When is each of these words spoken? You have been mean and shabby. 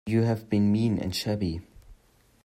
You 0.07 0.23
have 0.23 0.49
been 0.49 0.71
mean 0.71 0.97
and 0.97 1.13
shabby. 1.15 1.61